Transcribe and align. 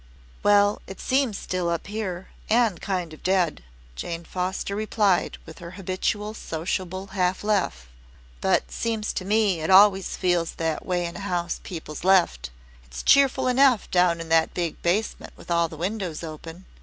"Well, 0.41 0.81
it 0.87 0.99
seems 0.99 1.37
still 1.37 1.69
up 1.69 1.85
here 1.85 2.29
and 2.49 2.81
kind 2.81 3.13
of 3.13 3.21
dead," 3.21 3.63
Jane 3.95 4.25
Foster 4.25 4.75
replied 4.75 5.37
with 5.45 5.59
her 5.59 5.69
habitual 5.77 6.33
sociable 6.33 7.05
half 7.13 7.43
laugh. 7.43 7.87
"But 8.41 8.71
seems 8.71 9.13
to 9.13 9.25
me 9.25 9.59
it 9.61 9.69
always 9.69 10.17
feels 10.17 10.53
that 10.55 10.83
way 10.83 11.05
in 11.05 11.17
a 11.17 11.27
house 11.29 11.59
people's 11.61 12.03
left. 12.03 12.49
It's 12.83 13.03
cheerful 13.03 13.47
enough 13.47 13.91
down 13.91 14.19
in 14.19 14.29
that 14.29 14.55
big 14.55 14.81
basement 14.81 15.33
with 15.37 15.51
all 15.51 15.67
the 15.67 15.77
windows 15.77 16.23
open. 16.23 16.65